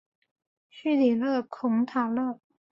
[0.67, 2.39] 叙里勒孔塔勒。